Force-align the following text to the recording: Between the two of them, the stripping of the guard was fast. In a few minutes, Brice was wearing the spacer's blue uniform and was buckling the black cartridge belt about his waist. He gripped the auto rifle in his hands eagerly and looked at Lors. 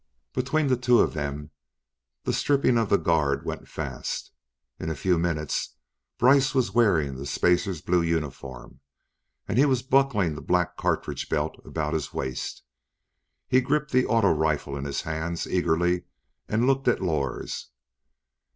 Between 0.33 0.65
the 0.65 0.77
two 0.77 0.99
of 0.99 1.13
them, 1.13 1.51
the 2.23 2.33
stripping 2.33 2.75
of 2.75 2.89
the 2.89 2.97
guard 2.97 3.45
was 3.45 3.69
fast. 3.69 4.31
In 4.79 4.89
a 4.89 4.95
few 4.95 5.19
minutes, 5.19 5.75
Brice 6.17 6.55
was 6.55 6.71
wearing 6.73 7.17
the 7.17 7.25
spacer's 7.27 7.81
blue 7.81 8.01
uniform 8.01 8.79
and 9.47 9.63
was 9.69 9.83
buckling 9.83 10.33
the 10.33 10.41
black 10.41 10.75
cartridge 10.75 11.29
belt 11.29 11.61
about 11.63 11.93
his 11.93 12.15
waist. 12.15 12.63
He 13.47 13.61
gripped 13.61 13.91
the 13.91 14.07
auto 14.07 14.31
rifle 14.33 14.75
in 14.75 14.85
his 14.85 15.01
hands 15.03 15.45
eagerly 15.45 16.05
and 16.49 16.65
looked 16.65 16.87
at 16.87 16.99
Lors. 16.99 17.69